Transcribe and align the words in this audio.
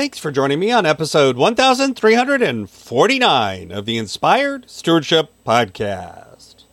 Thanks 0.00 0.16
for 0.16 0.32
joining 0.32 0.58
me 0.58 0.72
on 0.72 0.86
episode 0.86 1.36
1349 1.36 3.70
of 3.70 3.84
the 3.84 3.98
Inspired 3.98 4.70
Stewardship 4.70 5.30
Podcast. 5.46 6.64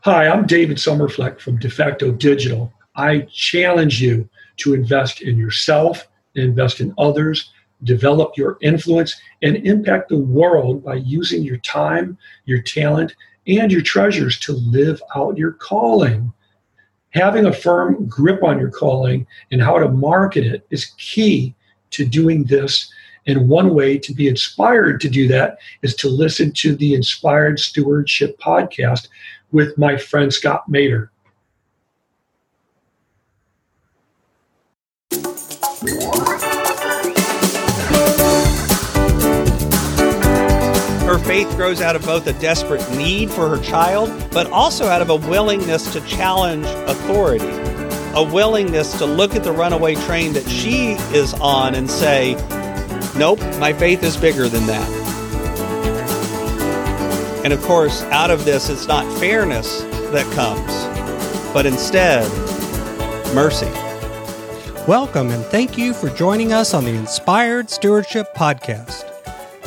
Hi, 0.00 0.26
I'm 0.26 0.46
David 0.46 0.78
Sommerfleck 0.78 1.40
from 1.40 1.58
DeFacto 1.58 2.18
Digital. 2.18 2.72
I 2.94 3.28
challenge 3.30 4.00
you 4.00 4.26
to 4.56 4.72
invest 4.72 5.20
in 5.20 5.36
yourself, 5.36 6.08
invest 6.36 6.80
in 6.80 6.94
others, 6.96 7.52
develop 7.84 8.38
your 8.38 8.56
influence, 8.62 9.14
and 9.42 9.56
impact 9.66 10.08
the 10.08 10.16
world 10.16 10.82
by 10.82 10.94
using 10.94 11.42
your 11.42 11.58
time, 11.58 12.16
your 12.46 12.62
talent, 12.62 13.14
and 13.46 13.70
your 13.70 13.82
treasures 13.82 14.40
to 14.40 14.54
live 14.54 15.02
out 15.14 15.36
your 15.36 15.52
calling. 15.52 16.32
Having 17.10 17.44
a 17.44 17.52
firm 17.52 18.08
grip 18.08 18.42
on 18.42 18.58
your 18.58 18.70
calling 18.70 19.26
and 19.52 19.60
how 19.60 19.78
to 19.78 19.90
market 19.90 20.46
it 20.46 20.66
is 20.70 20.94
key 20.96 21.54
to 21.96 22.06
doing 22.06 22.44
this. 22.44 22.90
And 23.26 23.48
one 23.48 23.74
way 23.74 23.98
to 23.98 24.14
be 24.14 24.28
inspired 24.28 25.00
to 25.00 25.08
do 25.08 25.26
that 25.28 25.58
is 25.82 25.94
to 25.96 26.08
listen 26.08 26.52
to 26.52 26.76
the 26.76 26.94
Inspired 26.94 27.58
Stewardship 27.58 28.38
podcast 28.38 29.08
with 29.50 29.76
my 29.76 29.96
friend 29.96 30.32
Scott 30.32 30.70
Maderer. 30.70 31.08
Her 41.04 41.18
faith 41.20 41.48
grows 41.56 41.80
out 41.80 41.96
of 41.96 42.04
both 42.04 42.26
a 42.26 42.32
desperate 42.34 42.88
need 42.92 43.30
for 43.30 43.48
her 43.48 43.62
child, 43.62 44.10
but 44.30 44.50
also 44.50 44.86
out 44.86 45.02
of 45.02 45.10
a 45.10 45.16
willingness 45.16 45.92
to 45.92 46.00
challenge 46.02 46.66
authority 46.88 47.75
a 48.16 48.22
willingness 48.22 48.96
to 48.96 49.04
look 49.04 49.34
at 49.34 49.44
the 49.44 49.52
runaway 49.52 49.94
train 49.94 50.32
that 50.32 50.48
she 50.48 50.92
is 51.14 51.34
on 51.34 51.74
and 51.74 51.90
say, 51.90 52.32
Nope, 53.14 53.38
my 53.58 53.74
faith 53.74 54.02
is 54.02 54.16
bigger 54.16 54.48
than 54.48 54.66
that. 54.66 54.88
And 57.44 57.52
of 57.52 57.60
course, 57.60 58.02
out 58.04 58.30
of 58.30 58.46
this, 58.46 58.70
it's 58.70 58.86
not 58.86 59.04
fairness 59.18 59.82
that 60.12 60.24
comes, 60.32 61.52
but 61.52 61.66
instead, 61.66 62.26
mercy. 63.34 63.70
Welcome 64.88 65.28
and 65.28 65.44
thank 65.44 65.76
you 65.76 65.92
for 65.92 66.08
joining 66.08 66.54
us 66.54 66.72
on 66.72 66.86
the 66.86 66.94
Inspired 66.94 67.68
Stewardship 67.68 68.34
Podcast. 68.34 69.12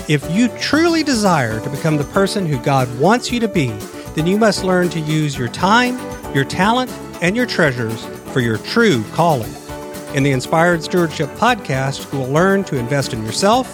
If 0.09 0.27
you 0.31 0.47
truly 0.57 1.03
desire 1.03 1.59
to 1.59 1.69
become 1.69 1.97
the 1.97 2.03
person 2.05 2.47
who 2.47 2.57
God 2.63 2.99
wants 2.99 3.31
you 3.31 3.39
to 3.41 3.47
be, 3.47 3.67
then 4.15 4.25
you 4.25 4.39
must 4.39 4.63
learn 4.63 4.89
to 4.89 4.99
use 4.99 5.37
your 5.37 5.49
time, 5.49 5.99
your 6.33 6.45
talent, 6.45 6.91
and 7.21 7.35
your 7.35 7.45
treasures 7.45 8.07
for 8.29 8.39
your 8.39 8.57
true 8.59 9.03
calling. 9.11 9.53
In 10.15 10.23
the 10.23 10.31
Inspired 10.31 10.83
Stewardship 10.83 11.29
podcast, 11.31 12.11
you 12.11 12.19
will 12.19 12.29
learn 12.29 12.63
to 12.65 12.77
invest 12.77 13.13
in 13.13 13.23
yourself, 13.23 13.67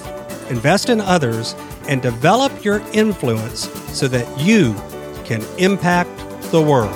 invest 0.49 0.89
in 0.89 0.99
others, 0.99 1.55
and 1.87 2.01
develop 2.01 2.63
your 2.63 2.79
influence 2.93 3.69
so 3.97 4.07
that 4.07 4.39
you 4.39 4.73
can 5.23 5.41
impact 5.57 6.09
the 6.51 6.61
world. 6.61 6.93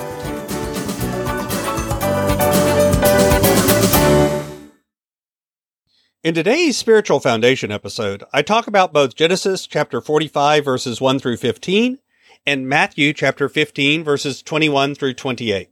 In 6.22 6.36
today's 6.36 6.76
spiritual 6.76 7.22
foundation 7.22 7.72
episode, 7.72 8.26
I 8.34 8.42
talk 8.42 8.68
about 8.68 8.92
both 8.92 9.16
Genesis 9.16 9.66
chapter 9.66 10.02
45 10.02 10.66
verses 10.66 11.00
1 11.00 11.20
through 11.20 11.38
15 11.38 11.98
and 12.46 12.68
Matthew 12.68 13.14
chapter 13.14 13.48
15 13.48 14.04
verses 14.04 14.44
21 14.44 14.96
through 14.96 15.14
28. 15.14 15.70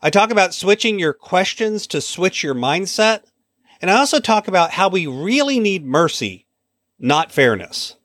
I 0.00 0.10
talk 0.10 0.30
about 0.30 0.54
switching 0.54 0.98
your 0.98 1.12
questions 1.12 1.86
to 1.88 2.00
switch 2.00 2.44
your 2.44 2.54
mindset. 2.54 3.22
And 3.80 3.90
I 3.90 3.98
also 3.98 4.20
talk 4.20 4.46
about 4.46 4.72
how 4.72 4.88
we 4.88 5.06
really 5.06 5.58
need 5.58 5.84
mercy, 5.84 6.46
not 6.98 7.32
fairness. 7.32 7.96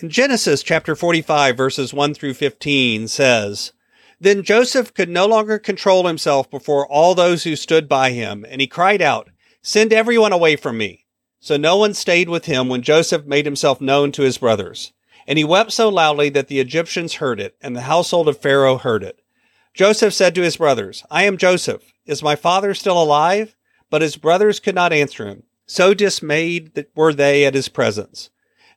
In 0.00 0.10
Genesis 0.10 0.62
chapter 0.62 0.94
45 0.94 1.56
verses 1.56 1.92
1 1.92 2.14
through 2.14 2.34
15 2.34 3.08
says, 3.08 3.72
Then 4.20 4.42
Joseph 4.42 4.94
could 4.94 5.08
no 5.08 5.26
longer 5.26 5.58
control 5.58 6.06
himself 6.06 6.50
before 6.50 6.86
all 6.86 7.14
those 7.14 7.44
who 7.44 7.56
stood 7.56 7.88
by 7.88 8.10
him, 8.10 8.44
and 8.48 8.60
he 8.60 8.66
cried 8.66 9.02
out, 9.02 9.30
Send 9.62 9.92
everyone 9.92 10.32
away 10.32 10.54
from 10.54 10.78
me. 10.78 11.06
So 11.40 11.56
no 11.56 11.76
one 11.76 11.94
stayed 11.94 12.28
with 12.28 12.44
him 12.44 12.68
when 12.68 12.82
Joseph 12.82 13.24
made 13.24 13.44
himself 13.44 13.80
known 13.80 14.12
to 14.12 14.22
his 14.22 14.38
brothers. 14.38 14.92
And 15.26 15.38
he 15.38 15.44
wept 15.44 15.72
so 15.72 15.88
loudly 15.88 16.28
that 16.30 16.48
the 16.48 16.60
Egyptians 16.60 17.14
heard 17.14 17.40
it, 17.40 17.56
and 17.60 17.74
the 17.74 17.82
household 17.82 18.28
of 18.28 18.38
Pharaoh 18.38 18.78
heard 18.78 19.02
it. 19.02 19.20
Joseph 19.76 20.14
said 20.14 20.34
to 20.34 20.40
his 20.40 20.56
brothers, 20.56 21.04
I 21.10 21.24
am 21.24 21.36
Joseph. 21.36 21.92
Is 22.06 22.22
my 22.22 22.34
father 22.34 22.72
still 22.72 23.00
alive? 23.00 23.54
But 23.90 24.00
his 24.00 24.16
brothers 24.16 24.58
could 24.58 24.74
not 24.74 24.90
answer 24.90 25.26
him. 25.26 25.42
So 25.66 25.92
dismayed 25.92 26.86
were 26.94 27.12
they 27.12 27.44
at 27.44 27.52
his 27.52 27.68
presence. 27.68 28.30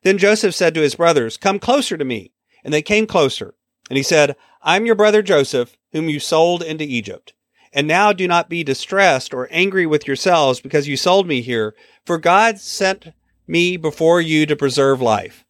Then 0.04 0.18
Joseph 0.18 0.54
said 0.54 0.74
to 0.74 0.82
his 0.82 0.96
brothers, 0.96 1.38
Come 1.38 1.58
closer 1.58 1.96
to 1.96 2.04
me. 2.04 2.34
And 2.66 2.74
they 2.74 2.82
came 2.82 3.08
closer. 3.08 3.54
And 3.90 3.96
he 3.96 4.04
said, 4.04 4.36
I'm 4.62 4.86
your 4.86 4.96
brother 4.96 5.22
Joseph, 5.22 5.78
whom 5.94 6.10
you 6.10 6.20
sold 6.20 6.62
into 6.62 6.84
Egypt. 6.84 7.32
And 7.72 7.88
now 7.88 8.12
do 8.12 8.28
not 8.28 8.50
be 8.50 8.66
distressed 8.66 9.34
or 9.34 9.48
angry 9.52 9.86
with 9.86 10.06
yourselves 10.06 10.60
because 10.60 10.90
you 10.90 10.98
sold 10.98 11.26
me 11.26 11.42
here, 11.42 11.76
for 12.06 12.18
God 12.18 12.60
sent 12.60 13.14
me 13.48 13.78
before 13.78 14.20
you 14.20 14.46
to 14.46 14.56
preserve 14.58 15.02
life. 15.02 15.46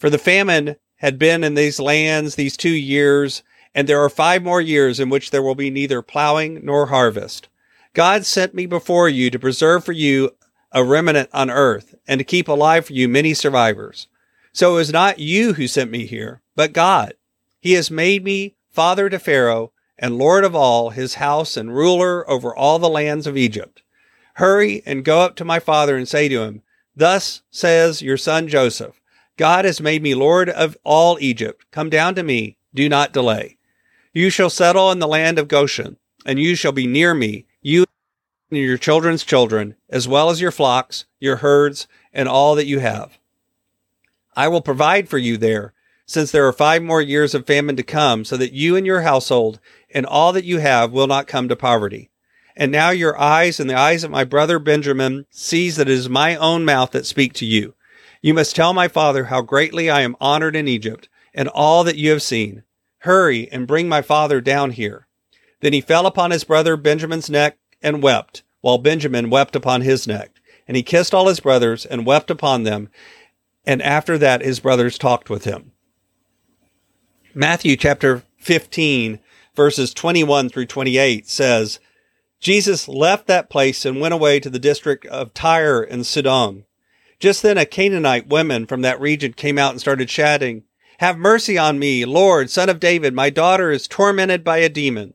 For 0.00 0.10
the 0.10 0.18
famine 0.18 0.74
had 0.96 1.16
been 1.16 1.44
in 1.44 1.54
these 1.54 1.78
lands 1.78 2.34
these 2.34 2.56
two 2.56 2.70
years, 2.70 3.44
and 3.74 3.88
there 3.88 4.02
are 4.02 4.08
five 4.08 4.42
more 4.42 4.60
years 4.60 5.00
in 5.00 5.10
which 5.10 5.30
there 5.30 5.42
will 5.42 5.54
be 5.54 5.70
neither 5.70 6.02
plowing 6.02 6.60
nor 6.62 6.86
harvest. 6.86 7.48
God 7.92 8.24
sent 8.24 8.54
me 8.54 8.66
before 8.66 9.08
you 9.08 9.30
to 9.30 9.38
preserve 9.38 9.84
for 9.84 9.92
you 9.92 10.30
a 10.72 10.84
remnant 10.84 11.30
on 11.32 11.50
earth 11.50 11.94
and 12.06 12.18
to 12.18 12.24
keep 12.24 12.48
alive 12.48 12.86
for 12.86 12.92
you 12.92 13.08
many 13.08 13.34
survivors. 13.34 14.08
So 14.52 14.72
it 14.72 14.76
was 14.76 14.92
not 14.92 15.18
you 15.18 15.54
who 15.54 15.66
sent 15.66 15.90
me 15.90 16.06
here, 16.06 16.42
but 16.56 16.72
God. 16.72 17.14
He 17.60 17.72
has 17.72 17.90
made 17.90 18.24
me 18.24 18.56
father 18.70 19.08
to 19.08 19.18
Pharaoh 19.18 19.72
and 19.98 20.18
lord 20.18 20.44
of 20.44 20.54
all 20.54 20.90
his 20.90 21.14
house 21.14 21.56
and 21.56 21.74
ruler 21.74 22.28
over 22.28 22.54
all 22.54 22.78
the 22.78 22.88
lands 22.88 23.26
of 23.26 23.36
Egypt. 23.36 23.82
Hurry 24.34 24.82
and 24.84 25.04
go 25.04 25.20
up 25.20 25.36
to 25.36 25.44
my 25.44 25.60
father 25.60 25.96
and 25.96 26.08
say 26.08 26.28
to 26.28 26.42
him, 26.42 26.62
Thus 26.96 27.42
says 27.50 28.02
your 28.02 28.16
son 28.16 28.48
Joseph, 28.48 29.00
God 29.36 29.64
has 29.64 29.80
made 29.80 30.02
me 30.02 30.14
lord 30.14 30.48
of 30.48 30.76
all 30.84 31.18
Egypt. 31.20 31.64
Come 31.70 31.90
down 31.90 32.14
to 32.16 32.22
me. 32.22 32.56
Do 32.74 32.88
not 32.88 33.12
delay. 33.12 33.56
You 34.16 34.30
shall 34.30 34.48
settle 34.48 34.92
in 34.92 35.00
the 35.00 35.08
land 35.08 35.40
of 35.40 35.48
Goshen, 35.48 35.96
and 36.24 36.38
you 36.38 36.54
shall 36.54 36.70
be 36.70 36.86
near 36.86 37.14
me, 37.14 37.46
you 37.60 37.84
and 38.48 38.60
your 38.60 38.78
children's 38.78 39.24
children, 39.24 39.74
as 39.90 40.06
well 40.06 40.30
as 40.30 40.40
your 40.40 40.52
flocks, 40.52 41.04
your 41.18 41.36
herds, 41.36 41.88
and 42.12 42.28
all 42.28 42.54
that 42.54 42.66
you 42.66 42.78
have. 42.78 43.18
I 44.36 44.46
will 44.46 44.60
provide 44.60 45.08
for 45.08 45.18
you 45.18 45.36
there, 45.36 45.74
since 46.06 46.30
there 46.30 46.46
are 46.46 46.52
five 46.52 46.80
more 46.80 47.02
years 47.02 47.34
of 47.34 47.44
famine 47.44 47.74
to 47.74 47.82
come, 47.82 48.24
so 48.24 48.36
that 48.36 48.52
you 48.52 48.76
and 48.76 48.86
your 48.86 49.00
household 49.00 49.58
and 49.92 50.06
all 50.06 50.32
that 50.32 50.44
you 50.44 50.58
have 50.58 50.92
will 50.92 51.08
not 51.08 51.26
come 51.26 51.48
to 51.48 51.56
poverty. 51.56 52.10
And 52.56 52.70
now 52.70 52.90
your 52.90 53.18
eyes 53.18 53.58
and 53.58 53.68
the 53.68 53.78
eyes 53.78 54.04
of 54.04 54.12
my 54.12 54.22
brother 54.22 54.60
Benjamin 54.60 55.26
sees 55.28 55.74
that 55.74 55.88
it 55.88 55.92
is 55.92 56.08
my 56.08 56.36
own 56.36 56.64
mouth 56.64 56.92
that 56.92 57.04
speak 57.04 57.32
to 57.34 57.46
you. 57.46 57.74
You 58.22 58.32
must 58.32 58.54
tell 58.54 58.72
my 58.72 58.86
father 58.86 59.24
how 59.24 59.42
greatly 59.42 59.90
I 59.90 60.02
am 60.02 60.16
honored 60.20 60.54
in 60.54 60.68
Egypt, 60.68 61.08
and 61.34 61.48
all 61.48 61.82
that 61.82 61.96
you 61.96 62.10
have 62.12 62.22
seen. 62.22 62.62
Hurry 63.04 63.50
and 63.52 63.66
bring 63.66 63.86
my 63.86 64.00
father 64.00 64.40
down 64.40 64.70
here. 64.70 65.06
Then 65.60 65.74
he 65.74 65.82
fell 65.82 66.06
upon 66.06 66.30
his 66.30 66.42
brother 66.44 66.74
Benjamin's 66.74 67.28
neck 67.28 67.58
and 67.82 68.02
wept, 68.02 68.42
while 68.62 68.78
Benjamin 68.78 69.28
wept 69.28 69.54
upon 69.54 69.82
his 69.82 70.06
neck. 70.06 70.30
And 70.66 70.74
he 70.74 70.82
kissed 70.82 71.12
all 71.12 71.28
his 71.28 71.38
brothers 71.38 71.84
and 71.84 72.06
wept 72.06 72.30
upon 72.30 72.62
them. 72.62 72.88
And 73.66 73.82
after 73.82 74.16
that, 74.16 74.40
his 74.40 74.58
brothers 74.58 74.96
talked 74.96 75.28
with 75.28 75.44
him. 75.44 75.72
Matthew 77.34 77.76
chapter 77.76 78.22
15, 78.38 79.18
verses 79.54 79.92
21 79.92 80.48
through 80.48 80.64
28 80.64 81.28
says, 81.28 81.80
Jesus 82.40 82.88
left 82.88 83.26
that 83.26 83.50
place 83.50 83.84
and 83.84 84.00
went 84.00 84.14
away 84.14 84.40
to 84.40 84.48
the 84.48 84.58
district 84.58 85.04
of 85.06 85.34
Tyre 85.34 85.82
and 85.82 86.06
Sidon. 86.06 86.64
Just 87.20 87.42
then 87.42 87.58
a 87.58 87.66
Canaanite 87.66 88.28
woman 88.28 88.64
from 88.64 88.80
that 88.80 88.98
region 88.98 89.34
came 89.34 89.58
out 89.58 89.72
and 89.72 89.80
started 89.80 90.08
shouting, 90.08 90.62
have 90.98 91.18
mercy 91.18 91.58
on 91.58 91.78
me, 91.78 92.04
Lord, 92.04 92.50
son 92.50 92.68
of 92.68 92.80
David. 92.80 93.14
My 93.14 93.30
daughter 93.30 93.70
is 93.70 93.88
tormented 93.88 94.44
by 94.44 94.58
a 94.58 94.68
demon. 94.68 95.14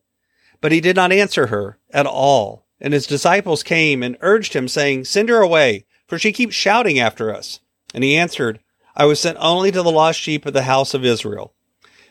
But 0.61 0.71
he 0.71 0.81
did 0.81 0.95
not 0.95 1.11
answer 1.11 1.47
her 1.47 1.77
at 1.91 2.05
all. 2.05 2.65
And 2.81 2.93
his 2.93 3.07
disciples 3.07 3.63
came 3.63 4.03
and 4.03 4.17
urged 4.21 4.53
him, 4.53 4.67
saying, 4.67 5.05
Send 5.05 5.29
her 5.29 5.41
away, 5.41 5.85
for 6.07 6.17
she 6.17 6.31
keeps 6.31 6.55
shouting 6.55 6.99
after 6.99 7.33
us. 7.33 7.59
And 7.93 8.03
he 8.03 8.17
answered, 8.17 8.59
I 8.95 9.05
was 9.05 9.19
sent 9.19 9.37
only 9.39 9.71
to 9.71 9.81
the 9.81 9.91
lost 9.91 10.19
sheep 10.19 10.45
of 10.45 10.53
the 10.53 10.63
house 10.63 10.93
of 10.93 11.05
Israel. 11.05 11.53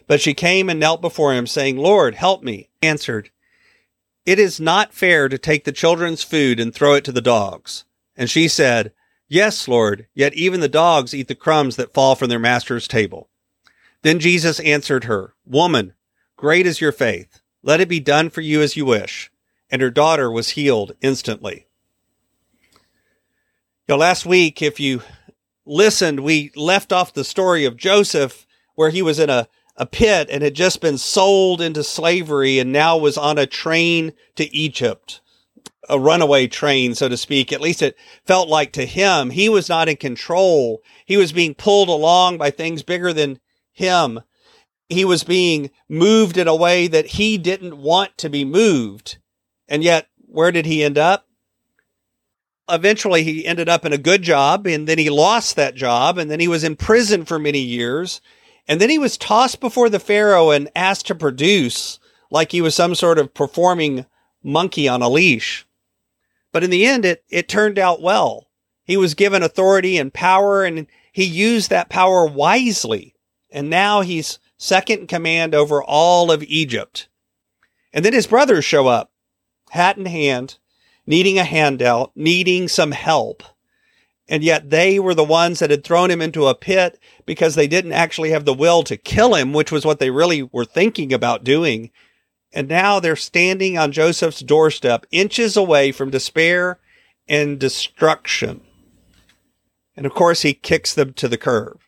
But 0.07 0.21
she 0.21 0.35
came 0.35 0.71
and 0.71 0.81
knelt 0.81 1.01
before 1.01 1.35
him, 1.35 1.47
saying, 1.47 1.77
Lord, 1.77 2.15
help 2.15 2.43
me. 2.43 2.71
He 2.81 2.89
answered, 2.89 3.31
It 4.25 4.39
is 4.39 4.61
not 4.61 4.95
fair 4.95 5.29
to 5.29 5.39
take 5.39 5.65
the 5.65 5.73
children's 5.73 6.23
food 6.23 6.59
and 6.59 6.75
throw 6.75 6.95
it 6.95 7.05
to 7.05 7.13
the 7.13 7.21
dogs. 7.21 7.85
And 8.17 8.31
she 8.31 8.49
said, 8.49 8.93
Yes, 9.29 9.69
Lord, 9.69 10.07
yet 10.15 10.33
even 10.35 10.61
the 10.61 10.69
dogs 10.69 11.15
eat 11.15 11.29
the 11.29 11.35
crumbs 11.35 11.77
that 11.77 11.93
fall 11.93 12.15
from 12.15 12.31
their 12.31 12.39
master's 12.39 12.89
table. 12.89 13.29
Then 14.03 14.21
Jesus 14.21 14.61
answered 14.61 15.05
her, 15.05 15.35
Woman, 15.45 15.95
great 16.37 16.67
is 16.67 16.81
your 16.81 16.93
faith. 16.93 17.41
Let 17.63 17.81
it 17.81 17.89
be 17.89 18.01
done 18.01 18.31
for 18.31 18.41
you 18.41 18.63
as 18.63 18.77
you 18.77 18.85
wish. 18.85 19.31
And 19.71 19.83
her 19.83 19.91
daughter 19.91 20.31
was 20.31 20.51
healed 20.51 20.93
instantly. 21.01 21.67
You 23.89 23.95
know, 23.95 23.97
last 23.97 24.25
week, 24.25 24.63
if 24.63 24.79
you 24.79 25.03
listened, 25.67 26.21
we 26.21 26.53
left 26.55 26.93
off 26.93 27.13
the 27.13 27.25
story 27.25 27.65
of 27.65 27.77
Joseph 27.77 28.47
where 28.75 28.91
he 28.91 29.03
was 29.03 29.19
in 29.19 29.29
a, 29.29 29.49
a 29.77 29.87
pit 29.87 30.29
and 30.31 30.43
had 30.43 30.55
just 30.55 30.81
been 30.81 30.99
sold 30.99 31.61
into 31.61 31.83
slavery 31.83 32.59
and 32.59 32.73
now 32.73 32.97
was 32.97 33.19
on 33.19 33.39
a 33.39 33.47
train 33.47 34.13
to 34.37 34.55
Egypt, 34.55 35.21
a 35.89 35.99
runaway 35.99 36.47
train, 36.47 36.95
so 36.95 37.09
to 37.09 37.17
speak. 37.17 37.53
At 37.53 37.61
least 37.61 37.83
it 37.83 37.97
felt 38.25 38.49
like 38.49 38.73
to 38.73 38.87
him. 38.87 39.31
He 39.31 39.49
was 39.49 39.69
not 39.69 39.89
in 39.89 39.97
control. 39.97 40.83
He 41.05 41.17
was 41.17 41.33
being 41.33 41.55
pulled 41.55 41.89
along 41.89 42.39
by 42.39 42.51
things 42.51 42.83
bigger 42.83 43.13
than 43.13 43.41
him. 43.79 44.21
He 44.89 45.05
was 45.05 45.25
being 45.25 45.71
moved 45.89 46.37
in 46.37 46.49
a 46.49 46.57
way 46.57 46.87
that 46.87 47.07
he 47.07 47.39
didn't 47.39 47.79
want 47.79 48.17
to 48.19 48.31
be 48.31 48.45
moved. 48.45 49.19
And 49.69 49.83
yet, 49.83 50.07
where 50.27 50.53
did 50.53 50.67
he 50.67 50.85
end 50.85 50.99
up? 50.99 51.27
Eventually, 52.69 53.23
he 53.23 53.47
ended 53.47 53.69
up 53.69 53.85
in 53.85 53.93
a 53.93 53.99
good 53.99 54.23
job 54.23 54.67
and 54.67 54.87
then 54.87 54.99
he 54.99 55.11
lost 55.11 55.57
that 55.57 55.75
job 55.75 56.19
and 56.19 56.31
then 56.31 56.41
he 56.41 56.49
was 56.49 56.65
in 56.65 56.77
prison 56.77 57.25
for 57.25 57.39
many 57.39 57.61
years 57.61 58.21
and 58.69 58.81
then 58.81 58.91
he 58.91 58.99
was 58.99 59.17
tossed 59.17 59.61
before 59.61 59.89
the 59.89 59.99
Pharaoh 59.99 60.51
and 60.51 60.71
asked 60.77 61.07
to 61.07 61.15
produce 61.15 61.99
like 62.31 62.53
he 62.53 62.61
was 62.61 62.75
some 62.75 62.95
sort 62.95 63.19
of 63.19 63.33
performing 63.33 64.05
monkey 64.43 64.87
on 64.87 65.01
a 65.01 65.09
leash. 65.09 65.67
But 66.53 66.63
in 66.63 66.71
the 66.71 66.85
end, 66.87 67.07
it, 67.07 67.25
it 67.31 67.49
turned 67.49 67.79
out 67.79 68.03
well. 68.03 68.49
He 68.85 68.99
was 68.99 69.15
given 69.15 69.43
authority 69.43 69.97
and 69.97 70.13
power 70.13 70.65
and 70.65 70.87
he 71.13 71.25
used 71.25 71.71
that 71.71 71.89
power 71.89 72.27
wisely. 72.27 73.15
And 73.51 73.71
now 73.71 74.03
he's 74.03 74.39
second 74.57 75.01
in 75.01 75.07
command 75.07 75.55
over 75.55 75.83
all 75.83 76.31
of 76.31 76.43
Egypt. 76.43 77.09
And 77.93 78.05
then 78.05 78.13
his 78.13 78.27
brothers 78.27 78.65
show 78.65 78.87
up, 78.87 79.11
hat 79.71 79.97
in 79.97 80.07
hand, 80.07 80.59
needing 81.07 81.39
a 81.39 81.45
handout, 81.45 82.13
needing 82.15 82.69
some 82.69 82.93
help. 82.93 83.43
And 84.29 84.45
yet 84.45 84.69
they 84.69 84.99
were 84.99 85.15
the 85.15 85.25
ones 85.25 85.59
that 85.59 85.71
had 85.71 85.85
thrown 85.85 86.11
him 86.11 86.21
into 86.21 86.47
a 86.47 86.55
pit 86.55 87.01
because 87.25 87.55
they 87.55 87.67
didn't 87.67 87.93
actually 87.93 88.31
have 88.31 88.45
the 88.45 88.53
will 88.53 88.83
to 88.83 88.97
kill 88.97 89.35
him, 89.35 89.55
which 89.55 89.73
was 89.73 89.87
what 89.87 90.01
they 90.01 90.11
really 90.11 90.43
were 90.43 90.67
thinking 90.67 91.15
about 91.15 91.45
doing. 91.45 91.91
And 92.53 92.69
now 92.69 93.01
they're 93.01 93.17
standing 93.17 93.79
on 93.79 93.93
Joseph's 93.93 94.41
doorstep, 94.41 95.07
inches 95.11 95.57
away 95.57 95.93
from 95.93 96.11
despair 96.11 96.79
and 97.27 97.59
destruction. 97.59 98.61
And 99.97 100.05
of 100.05 100.13
course, 100.13 100.43
he 100.43 100.53
kicks 100.53 100.95
them 100.95 101.15
to 101.15 101.27
the 101.29 101.39
curb. 101.39 101.81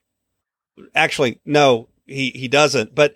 Actually, 0.94 1.40
no, 1.44 1.88
he, 2.06 2.30
he 2.30 2.48
doesn't. 2.48 2.94
But 2.94 3.14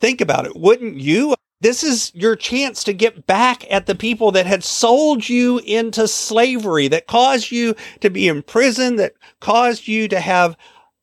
think 0.00 0.20
about 0.20 0.46
it. 0.46 0.56
Wouldn't 0.56 0.96
you 0.96 1.34
this 1.62 1.84
is 1.84 2.10
your 2.12 2.34
chance 2.34 2.82
to 2.82 2.92
get 2.92 3.24
back 3.24 3.64
at 3.70 3.86
the 3.86 3.94
people 3.94 4.32
that 4.32 4.46
had 4.46 4.64
sold 4.64 5.28
you 5.28 5.58
into 5.60 6.08
slavery, 6.08 6.88
that 6.88 7.06
caused 7.06 7.52
you 7.52 7.76
to 8.00 8.10
be 8.10 8.26
in 8.26 8.42
prison, 8.42 8.96
that 8.96 9.12
caused 9.38 9.86
you 9.86 10.08
to 10.08 10.18
have 10.18 10.56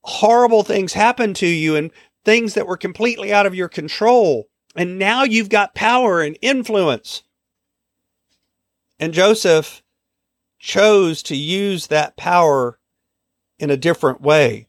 horrible 0.03 0.63
things 0.63 0.91
happen 0.91 1.33
to 1.35 1.47
you 1.47 1.77
and 1.77 1.91
things 2.25 2.55
that 2.55 2.67
were 2.67 2.75
completely 2.75 3.31
out 3.31 3.45
of 3.45 3.55
your 3.55 3.69
control. 3.69 4.49
And 4.75 4.99
now 4.99 5.23
you've 5.23 5.47
got 5.47 5.75
power 5.75 6.21
and 6.21 6.37
influence. 6.41 7.23
And 8.99 9.13
Joseph 9.13 9.81
chose 10.59 11.23
to 11.23 11.37
use 11.37 11.87
that 11.87 12.17
power 12.17 12.79
in 13.59 13.69
a 13.69 13.77
different 13.77 14.19
way. 14.19 14.67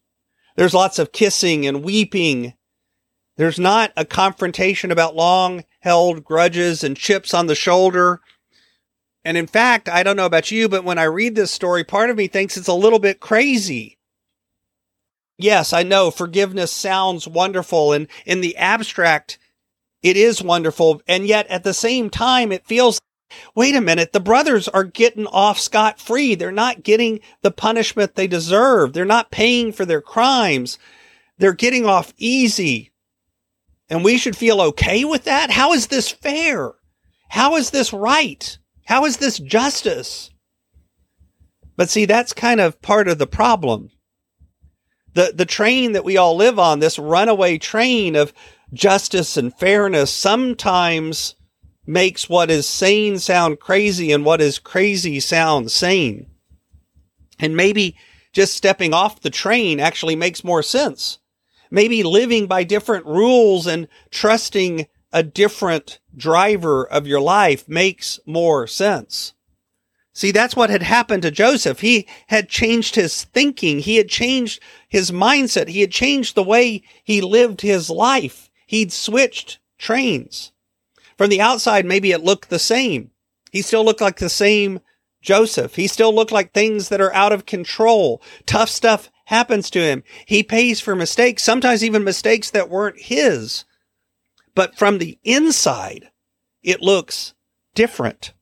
There's 0.61 0.75
lots 0.75 0.99
of 0.99 1.11
kissing 1.11 1.65
and 1.65 1.83
weeping 1.83 2.53
there's 3.35 3.57
not 3.57 3.91
a 3.97 4.05
confrontation 4.05 4.91
about 4.91 5.15
long 5.15 5.63
held 5.79 6.23
grudges 6.23 6.83
and 6.83 6.95
chips 6.95 7.33
on 7.33 7.47
the 7.47 7.55
shoulder. 7.55 8.21
And 9.25 9.37
in 9.37 9.47
fact, 9.47 9.89
I 9.89 10.03
don't 10.03 10.15
know 10.15 10.27
about 10.27 10.51
you, 10.51 10.69
but 10.69 10.83
when 10.83 10.99
I 10.99 11.05
read 11.05 11.33
this 11.33 11.49
story, 11.49 11.83
part 11.83 12.11
of 12.11 12.17
me 12.17 12.27
thinks 12.27 12.57
it's 12.57 12.67
a 12.67 12.75
little 12.75 12.99
bit 12.99 13.19
crazy. 13.19 13.97
Yes, 15.39 15.73
I 15.73 15.81
know 15.81 16.11
forgiveness 16.11 16.71
sounds 16.71 17.27
wonderful 17.27 17.93
and 17.93 18.07
in 18.27 18.41
the 18.41 18.55
abstract, 18.55 19.39
it 20.03 20.15
is 20.15 20.43
wonderful. 20.43 21.01
And 21.07 21.25
yet 21.25 21.47
at 21.47 21.63
the 21.63 21.73
same 21.73 22.11
time, 22.11 22.51
it 22.51 22.67
feels, 22.67 23.01
wait 23.55 23.75
a 23.75 23.81
minute, 23.81 24.13
the 24.13 24.19
brothers 24.19 24.67
are 24.67 24.83
getting 24.83 25.27
off 25.27 25.59
scot 25.59 25.99
free. 25.99 26.35
They're 26.35 26.51
not 26.51 26.83
getting 26.83 27.19
the 27.41 27.51
punishment 27.51 28.15
they 28.15 28.27
deserve. 28.27 28.93
They're 28.93 29.05
not 29.05 29.31
paying 29.31 29.71
for 29.71 29.85
their 29.85 30.01
crimes. 30.01 30.77
They're 31.37 31.53
getting 31.53 31.85
off 31.85 32.13
easy 32.17 32.91
and 33.91 34.05
we 34.05 34.17
should 34.17 34.37
feel 34.37 34.61
okay 34.61 35.03
with 35.03 35.25
that? 35.25 35.51
How 35.51 35.73
is 35.73 35.87
this 35.87 36.09
fair? 36.09 36.71
How 37.27 37.57
is 37.57 37.71
this 37.71 37.91
right? 37.91 38.57
How 38.85 39.03
is 39.03 39.17
this 39.17 39.37
justice? 39.37 40.31
But 41.75 41.89
see, 41.89 42.05
that's 42.05 42.31
kind 42.31 42.61
of 42.61 42.81
part 42.81 43.09
of 43.09 43.17
the 43.17 43.27
problem. 43.27 43.91
The, 45.13 45.33
the 45.35 45.45
train 45.45 45.91
that 45.91 46.05
we 46.05 46.15
all 46.15 46.37
live 46.37 46.57
on, 46.57 46.79
this 46.79 46.97
runaway 46.97 47.57
train 47.57 48.15
of 48.15 48.31
justice 48.73 49.35
and 49.35 49.53
fairness, 49.53 50.09
sometimes 50.09 51.35
makes 51.91 52.29
what 52.29 52.49
is 52.49 52.67
sane 52.67 53.19
sound 53.19 53.59
crazy 53.59 54.11
and 54.11 54.25
what 54.25 54.41
is 54.41 54.59
crazy 54.59 55.19
sound 55.19 55.71
sane. 55.71 56.27
And 57.39 57.55
maybe 57.55 57.95
just 58.33 58.53
stepping 58.53 58.93
off 58.93 59.21
the 59.21 59.29
train 59.29 59.79
actually 59.79 60.15
makes 60.15 60.43
more 60.43 60.63
sense 60.63 61.19
maybe 61.71 62.03
living 62.03 62.45
by 62.45 62.65
different 62.65 63.05
rules 63.05 63.65
and 63.65 63.87
trusting 64.11 64.85
a 65.13 65.23
different 65.23 65.99
driver 66.15 66.85
of 66.85 67.07
your 67.07 67.21
life 67.21 67.67
makes 67.67 68.19
more 68.25 68.67
sense. 68.67 69.33
See, 70.13 70.31
that's 70.31 70.55
what 70.55 70.69
had 70.69 70.83
happened 70.83 71.23
to 71.23 71.31
Joseph. 71.31 71.79
He 71.79 72.05
had 72.27 72.49
changed 72.49 72.95
his 72.95 73.23
thinking. 73.23 73.79
He 73.79 73.95
had 73.95 74.09
changed 74.09 74.61
his 74.89 75.09
mindset. 75.09 75.69
He 75.69 75.79
had 75.79 75.91
changed 75.91 76.35
the 76.35 76.43
way 76.43 76.83
he 77.03 77.21
lived 77.21 77.61
his 77.61 77.89
life. 77.89 78.49
He'd 78.67 78.91
switched 78.91 79.59
trains. 79.77 80.51
From 81.21 81.29
the 81.29 81.39
outside, 81.39 81.85
maybe 81.85 82.11
it 82.11 82.23
looked 82.23 82.49
the 82.49 82.57
same. 82.57 83.11
He 83.51 83.61
still 83.61 83.85
looked 83.85 84.01
like 84.01 84.17
the 84.17 84.27
same 84.27 84.79
Joseph. 85.21 85.75
He 85.75 85.85
still 85.85 86.11
looked 86.15 86.31
like 86.31 86.51
things 86.51 86.89
that 86.89 86.99
are 86.99 87.13
out 87.13 87.31
of 87.31 87.45
control. 87.45 88.23
Tough 88.47 88.69
stuff 88.69 89.11
happens 89.25 89.69
to 89.69 89.81
him. 89.81 90.01
He 90.25 90.41
pays 90.41 90.81
for 90.81 90.95
mistakes, 90.95 91.43
sometimes 91.43 91.83
even 91.83 92.03
mistakes 92.03 92.49
that 92.49 92.71
weren't 92.71 92.99
his. 92.99 93.65
But 94.55 94.75
from 94.79 94.97
the 94.97 95.19
inside, 95.23 96.09
it 96.63 96.81
looks 96.81 97.35
different. 97.75 98.33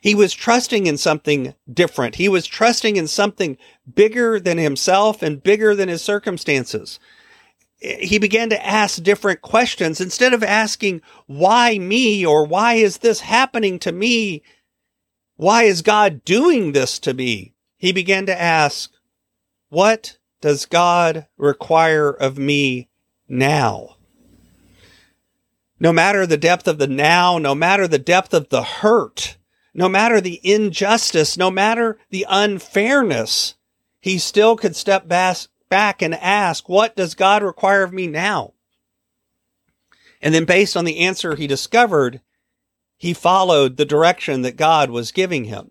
He 0.00 0.14
was 0.14 0.32
trusting 0.32 0.86
in 0.86 0.98
something 0.98 1.56
different. 1.68 2.14
He 2.14 2.28
was 2.28 2.46
trusting 2.46 2.94
in 2.94 3.08
something 3.08 3.58
bigger 3.92 4.38
than 4.38 4.58
himself 4.58 5.20
and 5.20 5.42
bigger 5.42 5.74
than 5.74 5.88
his 5.88 6.02
circumstances. 6.02 7.00
He 7.84 8.18
began 8.18 8.48
to 8.48 8.66
ask 8.66 9.02
different 9.02 9.42
questions 9.42 10.00
instead 10.00 10.32
of 10.32 10.42
asking, 10.42 11.02
why 11.26 11.78
me 11.78 12.24
or 12.24 12.46
why 12.46 12.74
is 12.74 12.98
this 12.98 13.20
happening 13.20 13.78
to 13.80 13.92
me? 13.92 14.42
Why 15.36 15.64
is 15.64 15.82
God 15.82 16.24
doing 16.24 16.72
this 16.72 16.98
to 17.00 17.12
me? 17.12 17.52
He 17.76 17.92
began 17.92 18.24
to 18.26 18.40
ask, 18.40 18.90
what 19.68 20.16
does 20.40 20.64
God 20.64 21.26
require 21.36 22.10
of 22.10 22.38
me 22.38 22.88
now? 23.28 23.96
No 25.78 25.92
matter 25.92 26.24
the 26.24 26.38
depth 26.38 26.66
of 26.66 26.78
the 26.78 26.86
now, 26.86 27.36
no 27.36 27.54
matter 27.54 27.86
the 27.86 27.98
depth 27.98 28.32
of 28.32 28.48
the 28.48 28.62
hurt, 28.62 29.36
no 29.74 29.90
matter 29.90 30.22
the 30.22 30.40
injustice, 30.42 31.36
no 31.36 31.50
matter 31.50 31.98
the 32.08 32.24
unfairness, 32.30 33.56
he 34.00 34.16
still 34.16 34.56
could 34.56 34.74
step 34.74 35.06
back 35.06 35.36
and 35.74 36.14
ask, 36.14 36.68
what 36.68 36.96
does 36.96 37.14
God 37.14 37.42
require 37.42 37.82
of 37.82 37.92
me 37.92 38.06
now? 38.06 38.52
And 40.22 40.34
then 40.34 40.44
based 40.46 40.76
on 40.76 40.84
the 40.84 41.00
answer 41.00 41.34
he 41.34 41.46
discovered, 41.46 42.20
he 42.96 43.12
followed 43.12 43.76
the 43.76 43.84
direction 43.84 44.42
that 44.42 44.56
God 44.56 44.90
was 44.90 45.12
giving 45.12 45.44
him. 45.44 45.70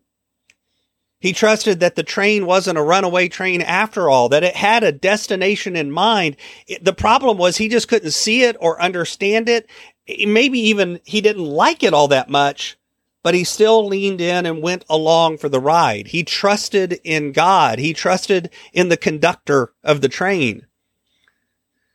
He 1.20 1.32
trusted 1.32 1.80
that 1.80 1.96
the 1.96 2.04
train 2.04 2.46
wasn't 2.46 2.78
a 2.78 2.84
runaway 2.84 3.30
train 3.30 3.62
after 3.62 4.10
all, 4.10 4.28
that 4.30 4.44
it 4.44 4.58
had 4.58 4.84
a 4.84 4.92
destination 4.92 5.78
in 5.78 5.90
mind. 5.90 6.36
The 6.82 6.92
problem 6.94 7.38
was 7.38 7.56
he 7.56 7.70
just 7.70 7.88
couldn't 7.88 8.12
see 8.12 8.44
it 8.44 8.58
or 8.60 8.82
understand 8.82 9.48
it. 9.48 9.70
Maybe 10.06 10.60
even 10.60 11.00
he 11.06 11.22
didn't 11.22 11.46
like 11.46 11.82
it 11.82 11.94
all 11.94 12.10
that 12.10 12.30
much, 12.30 12.78
but 13.24 13.34
he 13.34 13.44
still 13.44 13.88
leaned 13.88 14.22
in 14.22 14.46
and 14.46 14.62
went 14.62 14.86
along 14.90 15.38
for 15.38 15.50
the 15.50 15.60
ride. 15.60 16.08
He 16.08 16.24
trusted 16.24 17.00
in 17.04 17.32
God. 17.32 17.80
He 17.80 17.94
trusted 17.94 18.50
in 18.74 18.90
the 18.90 18.98
conductor 18.98 19.74
of 19.84 20.02
the 20.02 20.10
train. 20.10 20.68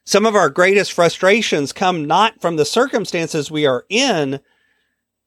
Some 0.05 0.25
of 0.25 0.35
our 0.35 0.49
greatest 0.49 0.93
frustrations 0.93 1.75
come 1.75 2.07
not 2.07 2.41
from 2.41 2.57
the 2.57 2.65
circumstances 2.65 3.51
we 3.51 3.67
are 3.67 3.85
in, 3.91 4.41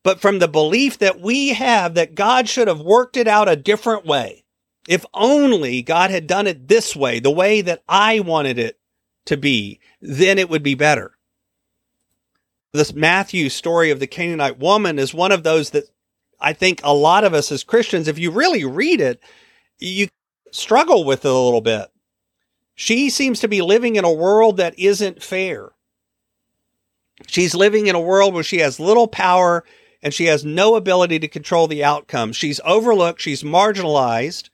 but 0.03 0.19
from 0.19 0.39
the 0.39 0.47
belief 0.47 0.97
that 0.97 1.21
we 1.21 1.49
have 1.49 1.93
that 1.93 2.15
God 2.15 2.49
should 2.49 2.67
have 2.67 2.81
worked 2.81 3.15
it 3.15 3.27
out 3.27 3.47
a 3.47 3.55
different 3.55 4.07
way. 4.07 4.43
If 4.87 5.05
only 5.13 5.83
God 5.83 6.09
had 6.09 6.25
done 6.25 6.47
it 6.47 6.67
this 6.67 6.95
way, 6.95 7.19
the 7.19 7.29
way 7.29 7.61
that 7.61 7.83
I 7.87 8.21
wanted 8.21 8.57
it 8.57 8.79
to 9.25 9.37
be, 9.37 9.79
then 10.01 10.39
it 10.39 10.49
would 10.49 10.63
be 10.63 10.73
better. 10.73 11.15
This 12.73 12.93
Matthew 12.93 13.49
story 13.49 13.91
of 13.91 13.99
the 13.99 14.07
Canaanite 14.07 14.59
woman 14.59 14.97
is 14.97 15.13
one 15.13 15.31
of 15.31 15.43
those 15.43 15.71
that 15.71 15.85
I 16.39 16.53
think 16.53 16.81
a 16.83 16.93
lot 16.93 17.23
of 17.23 17.33
us 17.33 17.51
as 17.51 17.63
Christians, 17.63 18.07
if 18.07 18.17
you 18.17 18.31
really 18.31 18.63
read 18.63 19.01
it, 19.01 19.21
you 19.77 20.07
struggle 20.51 21.03
with 21.03 21.25
it 21.25 21.31
a 21.31 21.37
little 21.37 21.61
bit. 21.61 21.89
She 22.75 23.09
seems 23.09 23.41
to 23.41 23.47
be 23.47 23.61
living 23.61 23.97
in 23.97 24.05
a 24.05 24.11
world 24.11 24.57
that 24.57 24.79
isn't 24.79 25.21
fair. 25.21 25.71
She's 27.27 27.53
living 27.53 27.87
in 27.87 27.95
a 27.95 28.01
world 28.01 28.33
where 28.33 28.43
she 28.43 28.59
has 28.59 28.79
little 28.79 29.07
power 29.07 29.63
and 30.01 30.13
she 30.13 30.25
has 30.25 30.43
no 30.43 30.75
ability 30.75 31.19
to 31.19 31.27
control 31.27 31.67
the 31.67 31.83
outcome. 31.83 32.33
She's 32.33 32.59
overlooked, 32.65 33.21
she's 33.21 33.43
marginalized, 33.43 34.49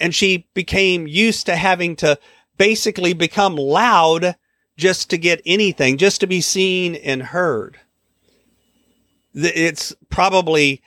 and 0.00 0.14
she 0.14 0.48
became 0.54 1.06
used 1.06 1.46
to 1.46 1.54
having 1.54 1.96
to 1.96 2.18
basically 2.56 3.12
become 3.12 3.54
loud 3.56 4.34
just 4.78 5.10
to 5.10 5.18
get 5.18 5.42
anything, 5.44 5.98
just 5.98 6.20
to 6.20 6.26
be 6.26 6.40
seen 6.40 6.94
and 6.94 7.22
heard. 7.24 7.78
It's 9.34 9.94
probably 10.08 10.80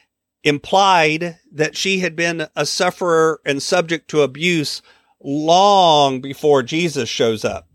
implied 0.44 1.38
that 1.52 1.78
she 1.78 2.00
had 2.00 2.16
been 2.16 2.48
a 2.56 2.66
sufferer 2.66 3.40
and 3.46 3.62
subject 3.62 4.10
to 4.10 4.22
abuse 4.22 4.82
long 5.20 6.22
before 6.22 6.64
Jesus 6.64 7.10
shows 7.10 7.46
up. 7.46 7.68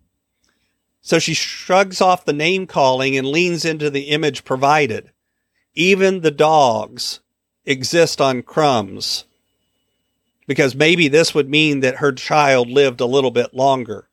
So 1.02 1.20
she 1.20 1.34
shrugs 1.34 2.00
off 2.00 2.24
the 2.24 2.32
name 2.32 2.66
calling 2.66 3.16
and 3.16 3.28
leans 3.28 3.64
into 3.64 3.90
the 3.90 4.08
image 4.08 4.44
provided. 4.44 5.12
Even 5.74 6.22
the 6.22 6.32
dogs 6.32 7.20
exist 7.64 8.20
on 8.20 8.42
crumbs 8.42 9.24
because 10.46 10.74
maybe 10.74 11.08
this 11.08 11.34
would 11.34 11.48
mean 11.48 11.80
that 11.80 11.96
her 11.96 12.12
child 12.12 12.68
lived 12.68 13.00
a 13.00 13.06
little 13.06 13.30
bit 13.30 13.54
longer. 13.54 14.08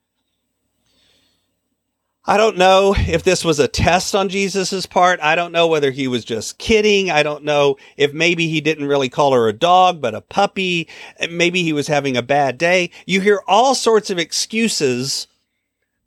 I 2.26 2.38
don't 2.38 2.58
know 2.58 2.96
if 2.98 3.24
this 3.24 3.44
was 3.44 3.60
a 3.60 3.68
test 3.68 4.16
on 4.16 4.30
Jesus's 4.30 4.86
part. 4.86 5.20
I 5.20 5.36
don't 5.36 5.52
know 5.52 5.68
whether 5.68 5.92
he 5.92 6.08
was 6.08 6.24
just 6.24 6.58
kidding. 6.58 7.12
I 7.12 7.22
don't 7.22 7.44
know 7.44 7.76
if 7.98 8.14
maybe 8.14 8.48
he 8.48 8.62
didn't 8.62 8.88
really 8.88 9.10
call 9.10 9.34
her 9.34 9.50
a 9.50 9.54
dog, 9.54 10.00
but 10.00 10.16
a 10.16 10.22
puppy. 10.22 10.88
Maybe 11.30 11.64
he 11.64 11.74
was 11.74 11.88
having 11.88 12.16
a 12.16 12.22
bad 12.22 12.58
day. 12.58 12.92
You 13.06 13.20
hear 13.20 13.42
all 13.46 13.76
sorts 13.76 14.10
of 14.10 14.20
excuses 14.20 15.28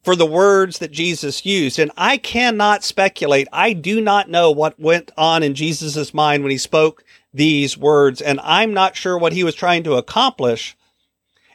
for 0.04 0.16
the 0.16 0.24
words 0.24 0.78
that 0.78 0.90
Jesus 0.90 1.44
used. 1.44 1.78
And 1.78 1.90
I 1.98 2.16
cannot 2.16 2.82
speculate. 2.82 3.46
I 3.52 3.74
do 3.74 4.00
not 4.00 4.30
know 4.30 4.50
what 4.50 4.80
went 4.80 5.12
on 5.18 5.42
in 5.42 5.54
Jesus's 5.54 6.14
mind 6.14 6.42
when 6.44 6.52
he 6.52 6.58
spoke 6.58 7.04
these 7.34 7.76
words. 7.76 8.22
And 8.22 8.40
I'm 8.40 8.72
not 8.72 8.96
sure 8.96 9.18
what 9.18 9.34
he 9.34 9.44
was 9.44 9.54
trying 9.54 9.82
to 9.82 9.96
accomplish 9.96 10.78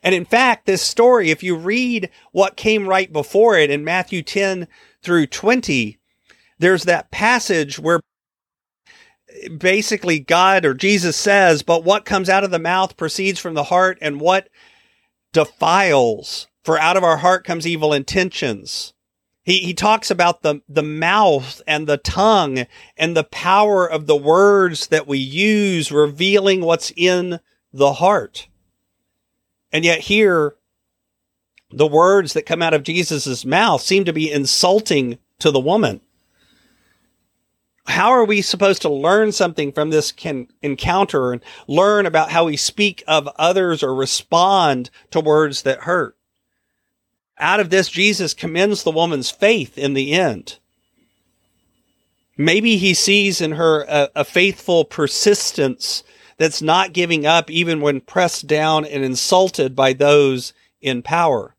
and 0.04 0.16
in 0.16 0.26
fact, 0.26 0.66
this 0.66 0.82
story, 0.82 1.30
if 1.30 1.44
you 1.44 1.56
read 1.56 2.10
what 2.32 2.58
came 2.58 2.88
right 2.88 3.12
before 3.12 3.58
it 3.58 3.70
in 3.70 3.84
Matthew 3.84 4.24
10 4.24 4.68
through 5.04 5.28
20, 5.28 6.00
there's 6.58 6.84
that 6.84 7.12
passage 7.12 7.78
where 7.78 8.00
basically 9.58 10.20
God 10.20 10.66
or 10.66 10.74
Jesus 10.74 11.16
says, 11.16 11.64
but 11.64 11.84
what 11.84 12.06
comes 12.06 12.30
out 12.30 12.44
of 12.44 12.52
the 12.52 12.60
mouth 12.60 12.98
proceeds 12.98 13.40
from 13.40 13.54
the 13.54 13.66
heart 13.66 13.98
and 14.02 14.20
what 14.20 14.50
defiles, 15.34 16.48
for 16.64 16.80
out 16.80 16.98
of 16.98 17.04
our 17.04 17.18
heart 17.18 17.46
comes 17.46 17.68
evil 17.68 17.94
intentions. 17.94 18.94
He, 19.44 19.60
he 19.60 19.74
talks 19.74 20.12
about 20.12 20.44
the, 20.44 20.62
the 20.70 20.84
mouth 20.84 21.62
and 21.66 21.88
the 21.88 21.98
tongue 21.98 22.66
and 22.98 23.18
the 23.18 23.24
power 23.24 23.90
of 23.90 24.06
the 24.06 24.16
words 24.16 24.88
that 24.88 25.08
we 25.08 25.18
use 25.18 25.92
revealing 25.92 26.62
what's 26.62 26.92
in 26.96 27.40
the 27.74 27.94
heart. 27.94 28.48
And 29.72 29.86
yet 29.86 30.02
here, 30.02 30.56
the 31.72 31.88
words 31.88 32.34
that 32.34 32.46
come 32.46 32.62
out 32.62 32.74
of 32.74 32.84
Jesus' 32.84 33.46
mouth 33.46 33.82
seem 33.82 34.06
to 34.06 34.14
be 34.14 34.32
insulting 34.32 35.18
to 35.40 35.52
the 35.52 35.60
woman. 35.60 36.02
How 37.88 38.12
are 38.12 38.26
we 38.26 38.42
supposed 38.42 38.82
to 38.84 38.90
learn 38.90 39.32
something 39.32 39.72
from 39.72 39.90
this 39.90 40.12
can 40.12 40.48
encounter 40.62 41.32
and 41.32 41.42
learn 41.68 42.06
about 42.06 42.32
how 42.32 42.46
we 42.46 42.58
speak 42.58 43.04
of 43.08 43.28
others 43.38 43.82
or 43.82 43.96
respond 43.96 44.90
to 45.12 45.20
words 45.20 45.64
that 45.64 45.82
hurt? 45.82 46.16
Out 47.38 47.60
of 47.60 47.72
this, 47.72 47.90
Jesus 47.90 48.36
commends 48.36 48.84
the 48.84 48.92
woman's 48.92 49.32
faith 49.32 49.78
in 49.78 49.94
the 49.94 50.14
end. 50.14 50.60
Maybe 52.38 52.78
he 52.78 52.94
sees 52.94 53.42
in 53.42 53.54
her 53.54 53.84
a, 53.84 54.10
a 54.18 54.26
faithful 54.26 54.86
persistence 54.86 56.04
that's 56.42 56.60
not 56.60 56.92
giving 56.92 57.24
up 57.24 57.52
even 57.52 57.82
when 57.82 58.02
pressed 58.02 58.48
down 58.48 58.84
and 58.84 59.06
insulted 59.06 59.76
by 59.76 59.94
those 59.94 60.54
in 60.82 61.04
power. 61.04 61.56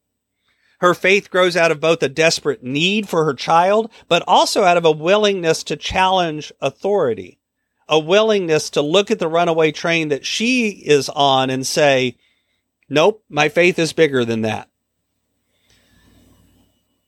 Her 0.80 0.92
faith 0.92 1.30
grows 1.30 1.56
out 1.56 1.70
of 1.70 1.78
both 1.78 2.02
a 2.02 2.08
desperate 2.08 2.64
need 2.64 3.08
for 3.08 3.24
her 3.24 3.32
child, 3.32 3.92
but 4.08 4.24
also 4.26 4.64
out 4.64 4.76
of 4.76 4.84
a 4.84 4.90
willingness 4.90 5.62
to 5.62 5.76
challenge 5.76 6.52
authority, 6.60 7.38
a 7.88 7.96
willingness 7.96 8.70
to 8.70 8.82
look 8.82 9.12
at 9.12 9.20
the 9.20 9.28
runaway 9.28 9.70
train 9.70 10.08
that 10.08 10.26
she 10.26 10.70
is 10.70 11.08
on 11.10 11.48
and 11.48 11.64
say, 11.64 12.16
Nope, 12.88 13.22
my 13.28 13.48
faith 13.48 13.78
is 13.78 13.92
bigger 13.92 14.24
than 14.24 14.42
that. 14.42 14.68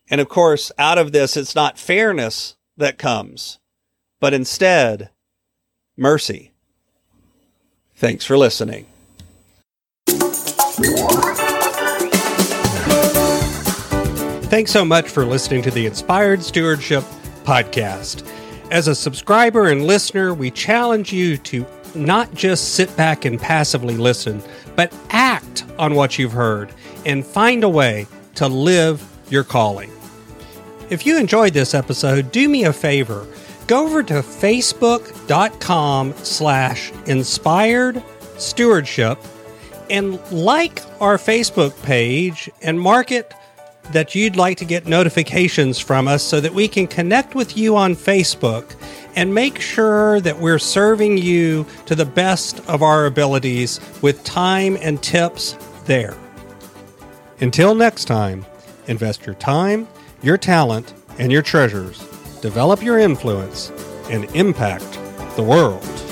And 0.09 0.21
of 0.21 0.28
course, 0.28 0.71
out 0.78 0.99
of 0.99 1.11
this, 1.11 1.37
it's 1.37 1.57
not 1.57 1.76
fairness 1.76 2.54
that 2.76 2.99
comes, 2.99 3.59
but 4.21 4.33
instead 4.33 5.11
mercy. 5.97 6.53
Thanks 7.96 8.24
for 8.24 8.36
listening. 8.36 8.86
Thanks 14.50 14.70
so 14.70 14.84
much 14.84 15.08
for 15.08 15.24
listening 15.24 15.62
to 15.62 15.70
the 15.70 15.86
Inspired 15.86 16.42
Stewardship 16.42 17.02
Podcast. 17.44 18.28
As 18.70 18.88
a 18.88 18.94
subscriber 18.94 19.68
and 19.68 19.86
listener, 19.86 20.34
we 20.34 20.50
challenge 20.50 21.12
you 21.12 21.36
to 21.38 21.66
not 21.94 22.32
just 22.34 22.74
sit 22.74 22.94
back 22.96 23.24
and 23.24 23.40
passively 23.40 23.96
listen, 23.96 24.42
but 24.76 24.92
act 25.10 25.64
on 25.78 25.94
what 25.94 26.18
you've 26.18 26.32
heard 26.32 26.72
and 27.06 27.24
find 27.24 27.64
a 27.64 27.68
way 27.68 28.06
to 28.36 28.48
live 28.48 29.04
your 29.30 29.44
calling. 29.44 29.90
If 30.90 31.06
you 31.06 31.18
enjoyed 31.18 31.54
this 31.54 31.74
episode, 31.74 32.30
do 32.30 32.48
me 32.48 32.64
a 32.64 32.72
favor 32.72 33.26
go 33.66 33.85
over 33.85 34.02
to 34.02 34.14
facebook.com 34.14 36.14
slash 36.16 36.92
inspired 37.06 38.02
stewardship 38.37 39.18
and 39.90 40.21
like 40.33 40.83
our 41.00 41.16
Facebook 41.16 41.80
page 41.83 42.50
and 42.62 42.80
mark 42.80 43.12
it 43.12 43.33
that 43.92 44.14
you'd 44.14 44.37
like 44.37 44.56
to 44.59 44.64
get 44.64 44.87
notifications 44.87 45.78
from 45.78 46.09
us 46.09 46.23
so 46.23 46.40
that 46.40 46.54
we 46.54 46.66
can 46.66 46.87
connect 46.87 47.35
with 47.35 47.56
you 47.56 47.76
on 47.76 47.94
Facebook 47.94 48.75
and 49.14 49.35
make 49.35 49.61
sure 49.61 50.21
that 50.21 50.38
we're 50.38 50.59
serving 50.59 51.18
you 51.18 51.66
to 51.87 51.94
the 51.94 52.06
best 52.06 52.66
of 52.68 52.83
our 52.83 53.06
abilities 53.06 53.80
with 54.00 54.25
time 54.25 54.78
and 54.80 55.02
tips 55.02 55.56
there. 55.85 56.16
Until 57.40 57.75
next 57.75 58.06
time, 58.06 58.47
invest 58.87 59.26
your 59.26 59.35
time, 59.35 59.87
your 60.23 60.38
talent, 60.38 60.94
and 61.18 61.30
your 61.30 61.42
treasures 61.42 62.13
develop 62.44 62.82
your 62.82 62.98
influence, 62.98 63.70
and 64.10 64.26
impact 64.36 65.00
the 65.34 65.42
world. 65.42 66.03